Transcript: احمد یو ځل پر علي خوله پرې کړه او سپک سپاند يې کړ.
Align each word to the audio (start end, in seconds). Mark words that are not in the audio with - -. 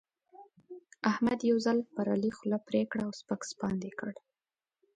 احمد 1.11 1.39
یو 1.49 1.57
ځل 1.65 1.77
پر 1.93 2.05
علي 2.15 2.31
خوله 2.37 2.57
پرې 2.67 2.81
کړه 2.91 3.03
او 3.07 3.11
سپک 3.19 3.41
سپاند 3.51 3.81
يې 3.87 3.91
کړ. 3.99 4.11